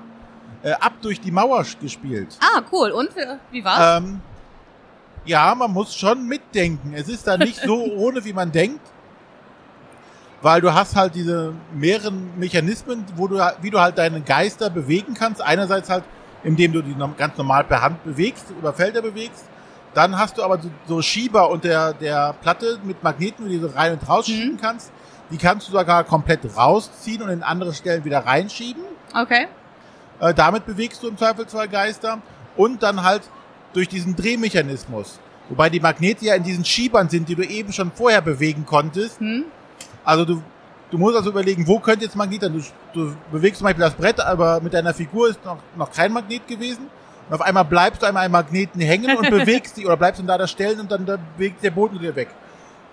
äh, 0.62 0.72
ab 0.72 0.94
durch 1.00 1.20
die 1.20 1.31
Mauer 1.31 1.64
gespielt. 1.81 2.37
Ah, 2.40 2.60
cool. 2.70 2.90
Und 2.90 3.16
äh, 3.16 3.37
wie 3.50 3.64
war's? 3.64 4.02
Ähm, 4.02 4.20
ja, 5.25 5.55
man 5.55 5.72
muss 5.72 5.94
schon 5.94 6.26
mitdenken. 6.26 6.93
Es 6.94 7.08
ist 7.08 7.26
da 7.26 7.38
nicht 7.38 7.60
so 7.60 7.84
ohne, 7.96 8.25
wie 8.25 8.32
man 8.32 8.52
denkt. 8.52 8.81
Weil 10.43 10.60
du 10.60 10.72
hast 10.72 10.94
halt 10.94 11.14
diese 11.14 11.52
mehreren 11.75 12.38
Mechanismen, 12.38 13.05
wo 13.17 13.27
du, 13.27 13.38
wie 13.60 13.70
du 13.70 13.81
halt 13.81 13.98
deine 13.98 14.20
Geister 14.20 14.70
bewegen 14.70 15.15
kannst. 15.15 15.41
Einerseits 15.41 15.91
halt, 15.91 16.05
indem 16.45 16.73
du 16.73 16.83
die 16.83 16.95
ganz 17.17 17.37
normal 17.37 17.65
per 17.65 17.83
Hand 17.83 18.05
bewegst, 18.05 18.47
über 18.51 18.73
Felder 18.73 19.03
bewegst. 19.03 19.45
Dann 19.95 20.19
hast 20.19 20.39
du 20.39 20.43
aber 20.43 20.61
so, 20.61 20.71
so 20.87 21.03
Schieber 21.03 21.51
unter 21.51 21.69
der, 21.69 21.93
der 21.95 22.35
Platte 22.41 22.79
mit 22.85 23.03
Magneten, 23.03 23.45
wo 23.45 23.49
du 23.49 23.55
die 23.55 23.59
so 23.61 23.69
rein 23.69 23.93
und 23.93 24.09
rausschieben 24.09 24.53
Mhm. 24.55 24.61
kannst. 24.61 24.93
Die 25.31 25.37
kannst 25.39 25.69
du 25.69 25.73
sogar 25.73 26.05
komplett 26.05 26.41
rausziehen 26.57 27.23
und 27.23 27.29
in 27.31 27.43
andere 27.43 27.75
Stellen 27.75 28.05
wieder 28.05 28.21
reinschieben. 28.25 28.83
okay. 29.15 29.47
Äh, 30.21 30.35
damit 30.35 30.67
bewegst 30.67 31.01
du 31.03 31.09
im 31.09 31.17
Zweifelsfall 31.17 31.69
Geister. 31.69 32.19
Und 32.57 32.83
dann 32.83 33.05
halt 33.05 33.23
durch 33.73 33.89
diesen 33.89 34.17
Drehmechanismus. 34.17 35.21
Wobei 35.49 35.71
die 35.71 35.79
Magnete 35.81 36.25
ja 36.25 36.35
in 36.35 36.43
diesen 36.43 36.65
Schiebern 36.65 37.09
sind, 37.09 37.29
die 37.29 37.35
du 37.37 37.43
eben 37.45 37.73
schon 37.73 37.93
vorher 37.93 38.21
bewegen 38.21 38.67
konntest. 38.67 39.21
Hm. 39.21 39.45
Also 40.05 40.25
du, 40.25 40.43
du 40.91 40.99
musst 40.99 41.17
also 41.17 41.31
überlegen, 41.31 41.67
wo 41.69 41.79
könnte 41.79 42.05
jetzt 42.05 42.17
Magnet 42.17 42.41
sein? 42.43 42.53
Du, 42.53 42.63
du 42.98 43.17
bewegst 43.32 43.58
zum 43.58 43.67
Beispiel 43.67 43.84
das 43.84 43.94
Brett, 43.94 44.20
aber 44.20 44.60
mit 44.60 44.74
deiner 44.74 44.94
Figur 44.94 45.28
ist 45.28 45.44
noch, 45.44 45.58
noch 45.76 45.90
kein 45.90 46.12
Magnet 46.12 46.46
gewesen. 46.46 46.88
Und 47.28 47.34
auf 47.34 47.43
einmal 47.43 47.64
bleibst 47.64 48.02
du 48.02 48.06
einmal 48.06 48.26
am 48.26 48.32
Magneten 48.32 48.81
hängen 48.81 49.17
und 49.17 49.31
bewegst 49.31 49.76
dich 49.76 49.86
oder 49.86 49.96
bleibst 49.96 50.20
dann 50.20 50.26
da 50.26 50.38
da 50.38 50.46
stellen 50.46 50.81
und 50.81 50.90
dann 50.90 51.05
da 51.05 51.19
bewegt 51.36 51.62
der 51.62 51.70
Boden 51.70 52.00
wieder 52.00 52.14
weg. 52.17 52.28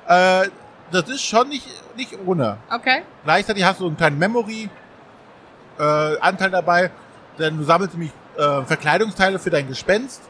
Äh, 0.07 0.47
das 0.91 1.09
ist 1.09 1.23
schon 1.23 1.49
nicht, 1.49 1.67
nicht 1.95 2.17
ohne. 2.25 2.57
Okay. 2.69 3.01
Gleichzeitig 3.23 3.63
hast 3.63 3.79
du 3.79 3.87
einen 3.87 3.97
kleinen 3.97 4.19
Memory 4.19 4.69
äh, 5.79 5.83
Anteil 6.19 6.51
dabei, 6.51 6.91
denn 7.39 7.57
du 7.57 7.63
sammelst 7.63 7.93
nämlich 7.93 8.11
äh, 8.37 8.63
Verkleidungsteile 8.63 9.39
für 9.39 9.49
dein 9.49 9.67
Gespenst. 9.67 10.21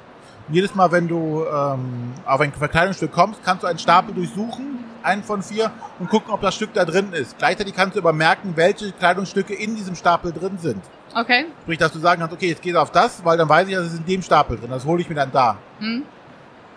Jedes 0.49 0.75
Mal, 0.75 0.91
wenn 0.91 1.07
du 1.07 1.43
ähm, 1.45 2.13
auf 2.25 2.39
ein 2.39 2.53
Verkleidungsstück 2.53 3.11
kommst, 3.11 3.43
kannst 3.43 3.63
du 3.63 3.67
einen 3.67 3.79
Stapel 3.79 4.13
durchsuchen, 4.13 4.83
einen 5.01 5.23
von 5.23 5.41
vier, 5.41 5.71
und 5.99 6.09
gucken, 6.09 6.31
ob 6.31 6.41
das 6.41 6.53
Stück 6.55 6.73
da 6.73 6.85
drin 6.85 7.13
ist. 7.13 7.37
Gleichzeitig 7.39 7.73
kannst 7.75 7.95
du 7.95 7.99
übermerken, 7.99 8.53
welche 8.55 8.91
Kleidungsstücke 8.91 9.55
in 9.55 9.75
diesem 9.75 9.95
Stapel 9.95 10.31
drin 10.31 10.57
sind. 10.59 10.83
Okay. 11.15 11.45
Sprich, 11.63 11.79
dass 11.79 11.91
du 11.91 11.99
sagen 11.99 12.19
kannst, 12.21 12.35
okay, 12.35 12.49
jetzt 12.49 12.61
geht 12.61 12.75
auf 12.75 12.91
das, 12.91 13.25
weil 13.25 13.37
dann 13.37 13.49
weiß 13.49 13.67
ich, 13.67 13.73
das 13.73 13.87
ist 13.87 13.99
in 13.99 14.05
dem 14.05 14.21
Stapel 14.21 14.57
drin. 14.57 14.69
Das 14.69 14.85
hole 14.85 15.01
ich 15.01 15.09
mir 15.09 15.15
dann 15.15 15.31
da. 15.31 15.57
Hm. 15.79 16.03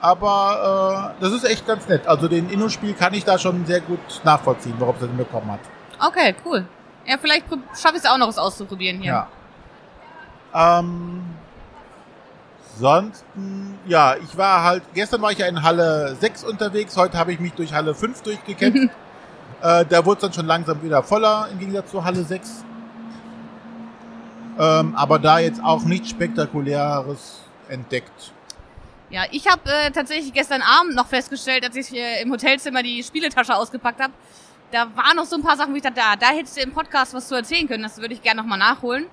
Aber 0.00 1.14
äh, 1.18 1.22
das 1.22 1.32
ist 1.32 1.44
echt 1.44 1.66
ganz 1.66 1.88
nett. 1.88 2.06
Also 2.06 2.28
den 2.28 2.48
Inno-Spiel 2.48 2.94
kann 2.94 3.12
ich 3.14 3.24
da 3.24 3.38
schon 3.38 3.66
sehr 3.66 3.80
gut 3.80 3.98
nachvollziehen, 4.24 4.74
warum 4.78 4.94
es 4.94 5.00
das 5.00 5.08
hinbekommen 5.08 5.50
hat. 5.50 5.60
Okay, 6.00 6.34
cool. 6.44 6.64
Ja, 7.04 7.16
vielleicht 7.20 7.46
schaffe 7.74 7.96
ich 7.96 8.04
es 8.04 8.06
auch 8.06 8.16
noch, 8.16 8.28
es 8.28 8.38
auszuprobieren 8.38 9.00
hier. 9.00 9.26
Ja. 10.54 10.80
Ähm, 10.80 11.22
ansonsten, 12.78 13.78
ja, 13.86 14.16
ich 14.16 14.36
war 14.36 14.62
halt, 14.62 14.82
gestern 14.94 15.20
war 15.22 15.32
ich 15.32 15.38
ja 15.38 15.46
in 15.46 15.62
Halle 15.62 16.16
6 16.20 16.44
unterwegs, 16.44 16.96
heute 16.96 17.18
habe 17.18 17.32
ich 17.32 17.40
mich 17.40 17.52
durch 17.52 17.72
Halle 17.72 17.94
5 17.94 18.22
durchgekämpft. 18.22 18.94
äh, 19.62 19.84
da 19.84 20.04
wurde 20.04 20.18
es 20.18 20.22
dann 20.22 20.32
schon 20.32 20.46
langsam 20.46 20.82
wieder 20.82 21.02
voller, 21.02 21.48
im 21.52 21.58
Gegensatz 21.58 21.90
zu 21.90 22.04
Halle 22.04 22.22
6. 22.22 22.64
Ähm, 24.58 24.94
aber 24.96 25.18
da 25.18 25.38
jetzt 25.38 25.62
auch 25.62 25.82
nichts 25.84 26.10
Spektakuläres 26.10 27.40
entdeckt. 27.68 28.32
Ja, 29.10 29.22
ich 29.30 29.48
habe 29.48 29.62
äh, 29.70 29.90
tatsächlich 29.90 30.32
gestern 30.32 30.62
Abend 30.62 30.94
noch 30.94 31.06
festgestellt, 31.06 31.64
als 31.64 31.76
ich 31.76 31.94
äh, 31.94 32.22
im 32.22 32.30
Hotelzimmer 32.30 32.82
die 32.82 33.02
Spieletasche 33.02 33.54
ausgepackt 33.54 34.00
habe, 34.00 34.12
da 34.70 34.86
waren 34.94 35.16
noch 35.16 35.24
so 35.24 35.36
ein 35.36 35.42
paar 35.42 35.56
Sachen, 35.56 35.72
wo 35.72 35.76
ich 35.76 35.82
dachte, 35.82 35.96
da, 35.96 36.14
da 36.16 36.28
hättest 36.28 36.58
du 36.58 36.60
im 36.60 36.72
Podcast 36.72 37.14
was 37.14 37.26
zu 37.26 37.34
erzählen 37.34 37.66
können. 37.66 37.82
Das 37.82 37.98
würde 37.98 38.14
ich 38.14 38.22
gerne 38.22 38.42
nochmal 38.42 38.58
nachholen. 38.58 39.06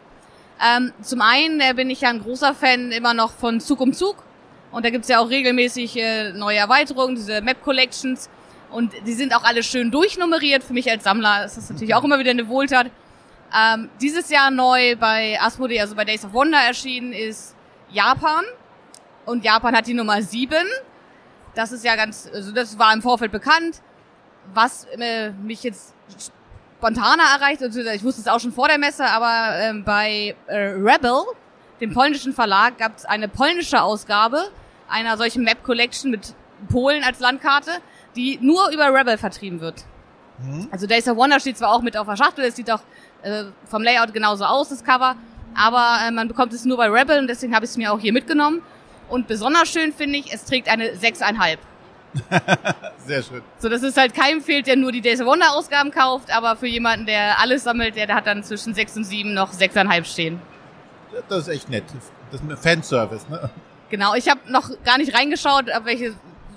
Ähm, 0.64 0.94
zum 1.02 1.22
einen 1.22 1.60
äh, 1.60 1.74
bin 1.74 1.90
ich 1.90 2.02
ja 2.02 2.10
ein 2.10 2.22
großer 2.22 2.54
Fan 2.54 2.92
immer 2.92 3.14
noch 3.14 3.32
von 3.32 3.60
Zug 3.60 3.82
um 3.82 3.94
Zug. 3.94 4.24
Und 4.72 4.86
da 4.86 4.90
gibt's 4.90 5.08
ja 5.08 5.20
auch 5.20 5.30
regelmäßig 5.30 5.98
äh, 5.98 6.34
neue 6.34 6.58
Erweiterungen, 6.58 7.16
diese 7.16 7.42
Map 7.42 7.62
Collections. 7.62 8.30
Und 8.72 8.94
die 9.06 9.14
sind 9.14 9.34
auch 9.34 9.44
alle 9.44 9.64
schön 9.64 9.92
durchnummeriert. 9.92 10.64
Für 10.64 10.74
mich 10.74 10.90
als 10.90 11.04
Sammler 11.04 11.46
ist 11.46 11.58
das 11.58 11.70
natürlich 11.70 11.96
auch 11.96 12.04
immer 12.04 12.20
wieder 12.20 12.32
eine 12.32 12.48
Wohltat. 12.48 12.92
Ähm, 13.58 13.90
dieses 14.02 14.30
Jahr 14.30 14.52
neu 14.52 14.96
bei 14.98 15.40
Asmodee, 15.40 15.80
also 15.80 15.96
bei 15.96 16.04
Days 16.04 16.26
of 16.26 16.34
Wonder 16.34 16.60
erschienen, 16.60 17.14
ist 17.14 17.56
Japan. 17.90 18.44
Und 19.26 19.44
Japan 19.46 19.76
hat 19.76 19.88
die 19.88 19.94
Nummer 19.94 20.22
7. 20.22 20.58
Das 21.54 21.72
ist 21.72 21.86
ja 21.86 21.96
ganz, 21.96 22.30
also 22.34 22.52
das 22.52 22.78
war 22.78 22.94
im 22.94 23.02
Vorfeld 23.02 23.32
bekannt. 23.32 23.82
Was 24.54 24.86
äh, 24.98 25.32
mich 25.32 25.64
jetzt 25.64 25.94
spontaner 26.86 27.24
erreicht, 27.24 27.64
also 27.64 27.80
ich 27.80 28.04
wusste 28.04 28.22
es 28.22 28.28
auch 28.28 28.40
schon 28.40 28.52
vor 28.52 28.68
der 28.68 28.78
Messe, 28.78 29.06
aber 29.06 29.58
ähm, 29.60 29.84
bei 29.84 30.36
äh, 30.46 30.56
Rebel, 30.56 31.24
dem 31.82 31.94
polnischen 31.94 32.32
Verlag, 32.32 32.78
gab 32.78 32.96
es 32.96 33.06
eine 33.06 33.28
polnische 33.28 33.82
Ausgabe 33.82 34.52
einer 34.88 35.18
solchen 35.18 35.44
Map 35.44 35.64
Collection 35.64 36.12
mit 36.12 36.36
Polen 36.70 37.04
als 37.04 37.20
Landkarte, 37.20 37.72
die 38.16 38.38
nur 38.40 38.70
über 38.70 38.94
Rebel 38.94 39.18
vertrieben 39.18 39.62
wird. 39.62 39.84
Mhm. 40.38 40.68
Also 40.72 40.86
Days 40.86 41.08
of 41.08 41.18
Wonder 41.18 41.40
steht 41.40 41.58
zwar 41.58 41.72
auch 41.72 41.82
mit 41.82 41.98
auf 41.98 42.06
der 42.06 42.18
Schachtel, 42.18 42.46
es 42.46 42.56
sieht 42.56 42.70
auch 42.70 42.82
äh, 43.24 43.46
vom 43.66 43.82
Layout 43.82 44.14
genauso 44.14 44.46
aus, 44.46 44.70
das 44.70 44.84
Cover, 44.84 45.16
aber 45.56 45.98
äh, 46.08 46.12
man 46.12 46.28
bekommt 46.28 46.54
es 46.54 46.66
nur 46.66 46.78
bei 46.78 46.88
Rebel 46.88 47.18
und 47.18 47.28
deswegen 47.28 47.56
habe 47.56 47.66
ich 47.66 47.72
es 47.72 47.78
mir 47.78 47.92
auch 47.92 48.00
hier 48.00 48.14
mitgenommen. 48.14 48.62
Und 49.10 49.28
besonders 49.28 49.70
schön 49.70 49.92
finde 49.92 50.20
ich, 50.20 50.32
es 50.32 50.46
trägt 50.46 50.68
eine 50.70 50.92
6,5. 50.92 51.58
Sehr 53.06 53.22
schön. 53.22 53.42
So, 53.60 53.70
dass 53.70 53.84
es 53.84 53.98
halt 53.98 54.14
keinem 54.14 54.42
fehlt, 54.42 54.68
der 54.68 54.76
nur 54.76 54.92
die 54.92 55.02
Days 55.02 55.22
of 55.22 55.28
Wonder 55.28 55.54
Ausgaben 55.54 55.92
kauft, 55.92 56.36
aber 56.36 56.56
für 56.56 56.68
jemanden, 56.68 57.06
der 57.06 57.40
alles 57.40 57.64
sammelt, 57.64 57.96
der, 57.96 58.08
der 58.08 58.16
hat 58.16 58.28
dann 58.28 58.44
zwischen 58.44 58.74
6 58.74 58.98
und 58.98 59.04
7 59.04 59.34
noch 59.34 59.54
6,5 59.54 60.06
stehen. 60.06 60.42
Das 61.30 61.44
ist 61.44 61.48
echt 61.50 61.70
nett. 61.70 61.84
Das 62.32 62.42
ist 62.42 62.50
ein 62.50 62.58
Fanservice, 62.58 63.30
ne? 63.30 63.50
Genau, 63.90 64.16
ich 64.16 64.28
habe 64.30 64.40
noch 64.52 64.70
gar 64.84 64.98
nicht 64.98 65.16
reingeschaut, 65.16 65.66
welche, 65.84 66.16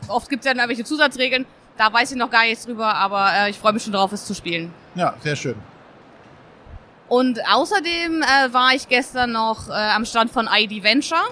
oft 0.08 0.28
gibt 0.30 0.44
es 0.44 0.46
ja 0.46 0.54
dann 0.54 0.68
welche 0.68 0.84
Zusatzregeln. 0.84 1.46
Da 1.76 1.92
weiß 1.92 2.10
ich 2.10 2.16
noch 2.16 2.30
gar 2.30 2.44
nichts 2.44 2.64
drüber, 2.64 2.94
aber 2.94 3.30
äh, 3.32 3.50
ich 3.50 3.58
freue 3.58 3.72
mich 3.72 3.82
schon 3.84 3.92
drauf, 3.92 4.10
es 4.12 4.26
zu 4.26 4.34
spielen. 4.34 4.72
Ja, 4.94 5.14
sehr 5.22 5.36
schön. 5.36 5.54
Und 7.08 7.38
außerdem 7.48 8.22
äh, 8.22 8.52
war 8.52 8.74
ich 8.74 8.88
gestern 8.88 9.32
noch 9.32 9.68
äh, 9.68 9.72
am 9.72 10.04
Stand 10.04 10.30
von 10.30 10.48
ID 10.50 10.82
Venture. 10.82 11.22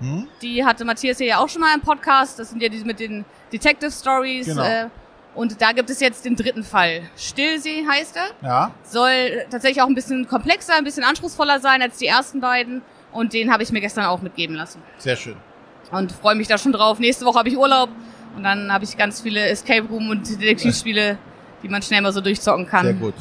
Hm? 0.00 0.28
Die 0.42 0.64
hatte 0.64 0.84
Matthias 0.84 1.18
hier 1.18 1.26
ja 1.26 1.38
auch 1.38 1.48
schon 1.48 1.60
mal 1.60 1.74
im 1.74 1.80
Podcast. 1.80 2.38
Das 2.38 2.50
sind 2.50 2.62
ja 2.62 2.68
die 2.68 2.84
mit 2.84 3.00
den 3.00 3.24
Detective 3.52 3.90
Stories. 3.90 4.46
Genau. 4.46 4.62
Äh, 4.62 4.88
und 5.34 5.60
da 5.60 5.72
gibt 5.72 5.90
es 5.90 6.00
jetzt 6.00 6.24
den 6.24 6.34
dritten 6.34 6.64
Fall. 6.64 7.02
Stillsee 7.16 7.84
heißt 7.86 8.16
er. 8.16 8.48
Ja. 8.48 8.70
Soll 8.82 9.44
tatsächlich 9.50 9.82
auch 9.82 9.86
ein 9.86 9.94
bisschen 9.94 10.26
komplexer, 10.26 10.74
ein 10.76 10.84
bisschen 10.84 11.04
anspruchsvoller 11.04 11.60
sein 11.60 11.82
als 11.82 11.98
die 11.98 12.06
ersten 12.06 12.40
beiden. 12.40 12.82
Und 13.12 13.32
den 13.32 13.52
habe 13.52 13.62
ich 13.62 13.70
mir 13.70 13.80
gestern 13.80 14.06
auch 14.06 14.22
mitgeben 14.22 14.56
lassen. 14.56 14.82
Sehr 14.98 15.16
schön. 15.16 15.36
Und 15.90 16.12
freue 16.12 16.34
mich 16.34 16.48
da 16.48 16.58
schon 16.58 16.72
drauf. 16.72 16.98
Nächste 16.98 17.24
Woche 17.24 17.38
habe 17.38 17.48
ich 17.48 17.56
Urlaub. 17.56 17.90
Und 18.34 18.42
dann 18.42 18.72
habe 18.72 18.84
ich 18.84 18.96
ganz 18.96 19.20
viele 19.20 19.46
Escape 19.46 19.86
Room 19.88 20.10
und 20.10 20.28
Detektivspiele, 20.28 21.18
die 21.62 21.68
man 21.68 21.80
schnell 21.82 22.02
mal 22.02 22.12
so 22.12 22.20
durchzocken 22.20 22.66
kann. 22.66 22.84
Sehr 22.84 22.94
gut. 22.94 23.14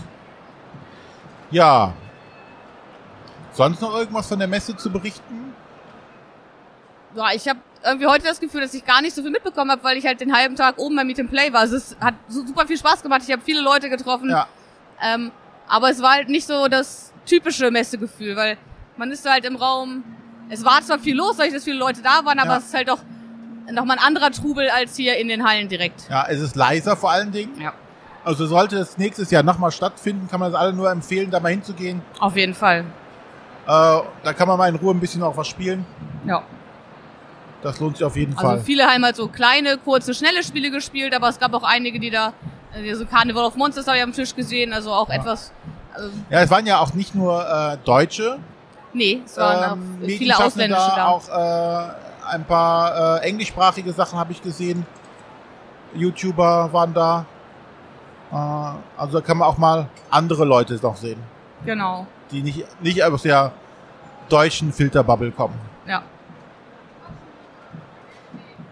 Ja. 1.51 1.93
Sonst 3.51 3.81
noch 3.81 3.95
irgendwas 3.95 4.27
von 4.27 4.39
der 4.39 4.47
Messe 4.47 4.75
zu 4.75 4.89
berichten? 4.91 5.44
Ja, 7.15 7.31
ich 7.33 7.47
habe 7.47 7.59
irgendwie 7.83 8.07
heute 8.07 8.25
das 8.25 8.39
Gefühl, 8.39 8.61
dass 8.61 8.73
ich 8.73 8.85
gar 8.85 9.01
nicht 9.01 9.15
so 9.15 9.21
viel 9.21 9.31
mitbekommen 9.31 9.71
habe, 9.71 9.83
weil 9.83 9.97
ich 9.97 10.05
halt 10.05 10.19
den 10.19 10.35
halben 10.35 10.55
Tag 10.55 10.77
oben 10.77 10.95
bei 10.95 11.03
Meet 11.03 11.19
and 11.19 11.31
Play 11.31 11.53
war. 11.53 11.61
Also 11.61 11.77
es 11.77 11.95
hat 12.01 12.15
super 12.27 12.67
viel 12.67 12.77
Spaß 12.77 13.01
gemacht. 13.03 13.21
Ich 13.25 13.31
habe 13.31 13.41
viele 13.43 13.61
Leute 13.61 13.89
getroffen. 13.89 14.29
Ja. 14.29 14.47
Ähm, 15.01 15.31
aber 15.67 15.89
es 15.89 16.01
war 16.01 16.13
halt 16.13 16.29
nicht 16.29 16.47
so 16.47 16.67
das 16.67 17.13
typische 17.25 17.71
Messegefühl, 17.71 18.35
weil 18.35 18.57
man 18.97 19.11
ist 19.11 19.29
halt 19.29 19.45
im 19.45 19.55
Raum. 19.55 20.03
Es 20.49 20.63
war 20.63 20.81
zwar 20.81 20.99
viel 20.99 21.15
los, 21.15 21.37
weil 21.37 21.51
dass 21.51 21.63
viele 21.63 21.77
Leute 21.77 22.01
da 22.01 22.23
waren, 22.23 22.39
aber 22.39 22.51
ja. 22.51 22.57
es 22.57 22.65
ist 22.65 22.73
halt 22.73 22.89
doch 22.89 22.99
nochmal 23.71 23.97
ein 23.97 24.03
anderer 24.03 24.31
Trubel 24.31 24.69
als 24.69 24.95
hier 24.95 25.17
in 25.17 25.27
den 25.27 25.47
Hallen 25.47 25.67
direkt. 25.67 26.07
Ja, 26.09 26.25
es 26.29 26.39
ist 26.39 26.55
leiser 26.55 26.95
vor 26.95 27.11
allen 27.11 27.31
Dingen. 27.31 27.59
Ja. 27.59 27.73
Also 28.23 28.45
sollte 28.47 28.77
es 28.77 28.97
nächstes 28.97 29.31
Jahr 29.31 29.43
nochmal 29.43 29.71
stattfinden, 29.71 30.27
kann 30.27 30.39
man 30.39 30.49
es 30.49 30.55
alle 30.55 30.73
nur 30.73 30.89
empfehlen, 30.89 31.29
da 31.29 31.39
mal 31.39 31.49
hinzugehen. 31.49 32.01
Auf 32.19 32.35
jeden 32.35 32.55
Fall. 32.55 32.79
Äh, 32.79 32.85
da 33.67 34.33
kann 34.35 34.47
man 34.47 34.57
mal 34.57 34.69
in 34.69 34.75
Ruhe 34.75 34.93
ein 34.93 34.99
bisschen 34.99 35.23
auch 35.23 35.37
was 35.37 35.47
spielen. 35.47 35.85
Ja. 36.25 36.43
Das 37.61 37.79
lohnt 37.79 37.97
sich 37.97 38.05
auf 38.05 38.15
jeden 38.15 38.33
also 38.37 38.47
Fall. 38.47 38.59
viele 38.59 38.85
haben 38.85 39.03
halt 39.03 39.15
so 39.15 39.27
kleine, 39.27 39.77
kurze, 39.77 40.13
schnelle 40.13 40.43
Spiele 40.43 40.69
gespielt, 40.69 41.15
aber 41.15 41.29
es 41.29 41.39
gab 41.39 41.53
auch 41.53 41.63
einige, 41.63 41.99
die 41.99 42.11
da, 42.11 42.33
also 42.73 43.05
Carnival 43.05 43.45
of 43.45 43.55
Monsters 43.55 43.87
habe 43.87 43.97
ich 43.97 44.03
am 44.03 44.13
Tisch 44.13 44.35
gesehen, 44.35 44.73
also 44.73 44.91
auch 44.91 45.09
ja. 45.09 45.15
etwas. 45.15 45.51
Also 45.93 46.11
ja, 46.29 46.41
es 46.41 46.49
waren 46.51 46.65
ja 46.65 46.79
auch 46.79 46.93
nicht 46.93 47.15
nur 47.15 47.43
äh, 47.43 47.77
Deutsche. 47.83 48.37
Nee, 48.93 49.21
es 49.25 49.37
waren 49.37 49.79
ähm, 49.79 49.99
auch 50.01 50.07
viele 50.07 50.37
ausländische 50.37 50.89
da. 50.89 50.95
da. 50.95 51.07
Auch 51.07 51.29
äh, 51.29 52.33
ein 52.33 52.45
paar 52.45 53.21
äh, 53.21 53.27
englischsprachige 53.27 53.91
Sachen 53.93 54.19
habe 54.19 54.31
ich 54.31 54.41
gesehen. 54.41 54.85
YouTuber 55.93 56.71
waren 56.71 56.93
da. 56.93 57.25
Äh, 58.31 58.35
also 58.97 59.19
da 59.19 59.21
kann 59.25 59.37
man 59.37 59.47
auch 59.47 59.57
mal 59.57 59.87
andere 60.09 60.45
Leute 60.45 60.79
noch 60.81 60.97
sehen. 60.97 61.21
Genau. 61.65 62.05
Die 62.31 62.41
nicht, 62.41 62.65
nicht 62.81 63.03
aus 63.03 63.23
der 63.23 63.51
deutschen 64.29 64.71
Filterbubble 64.71 65.31
kommen. 65.31 65.55
Ja. 65.87 66.03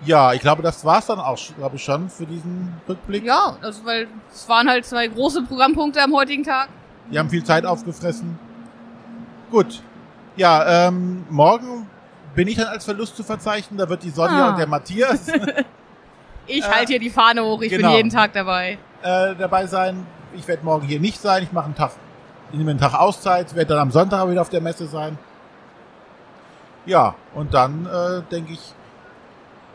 Ja, 0.06 0.34
ich 0.34 0.42
glaube, 0.42 0.62
das 0.62 0.84
war's 0.84 1.06
dann 1.06 1.20
auch, 1.20 1.38
glaube 1.58 1.78
ich, 1.78 1.84
schon 1.84 2.10
für 2.10 2.26
diesen 2.26 2.74
Rückblick. 2.88 3.24
Ja, 3.24 3.58
also 3.62 3.86
weil 3.86 4.08
es 4.32 4.48
waren 4.50 4.68
halt 4.68 4.86
zwei 4.86 5.08
große 5.08 5.44
Programmpunkte 5.44 6.02
am 6.02 6.14
heutigen 6.14 6.44
Tag. 6.44 6.70
Die 7.12 7.20
haben 7.20 7.30
viel 7.30 7.44
Zeit 7.44 7.66
aufgefressen. 7.66 8.38
Gut. 9.52 9.82
Ja, 10.36 10.88
ähm, 10.88 11.26
morgen 11.30 11.88
bin 12.36 12.48
ich 12.48 12.56
dann 12.56 12.68
als 12.68 12.86
Verlust 12.86 13.16
zu 13.16 13.24
verzeichnen. 13.24 13.78
Da 13.78 13.88
wird 13.88 14.04
die 14.04 14.10
Sonja 14.10 14.48
ah. 14.48 14.50
und 14.50 14.58
der 14.58 14.68
Matthias. 14.68 15.28
ich 16.48 16.68
halte 16.68 16.94
hier 16.94 17.00
die 17.00 17.10
Fahne 17.10 17.44
hoch. 17.44 17.62
Ich 17.62 17.70
genau. 17.70 17.90
bin 17.90 17.98
jeden 17.98 18.10
Tag 18.10 18.34
dabei. 18.34 18.78
Äh, 19.02 19.36
dabei 19.36 19.68
sein. 19.68 20.06
Ich 20.34 20.48
werde 20.48 20.66
morgen 20.66 20.88
hier 20.88 21.00
nicht 21.00 21.22
sein. 21.22 21.44
Ich 21.44 21.52
mache 21.52 21.66
einen 21.66 21.76
Tag, 21.76 21.92
ich 22.52 22.58
nehme 22.58 22.72
einen 22.72 22.80
Tag 22.80 22.96
Auszeit. 22.96 23.54
Werde 23.56 23.70
dann 23.76 23.80
am 23.80 23.92
Sonntag 23.92 24.28
wieder 24.30 24.42
auf 24.42 24.50
der 24.50 24.62
Messe 24.62 24.88
sein. 24.88 25.18
Ja, 26.86 27.16
und 27.34 27.54
dann 27.54 27.86
äh, 27.86 28.22
denke 28.30 28.54
ich, 28.54 28.74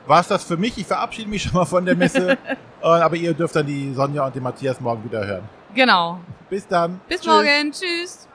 war 0.08 0.20
es 0.20 0.28
das 0.28 0.44
für 0.44 0.56
mich. 0.56 0.78
Ich 0.78 0.86
verabschiede 0.86 1.28
mich 1.28 1.42
schon 1.42 1.54
mal 1.54 1.64
von 1.64 1.84
der 1.84 1.96
Messe. 1.96 2.38
Äh, 2.80 2.86
aber 2.86 3.16
ihr 3.16 3.34
dürft 3.34 3.56
dann 3.56 3.66
die 3.66 3.92
Sonja 3.92 4.24
und 4.24 4.36
den 4.36 4.44
Matthias 4.44 4.80
morgen 4.80 5.02
wieder 5.02 5.26
hören. 5.26 5.48
Genau. 5.74 6.20
Bis 6.48 6.64
dann. 6.64 7.00
Bis 7.08 7.20
Tschüss. 7.20 7.26
morgen. 7.26 7.72
Tschüss. 7.72 8.27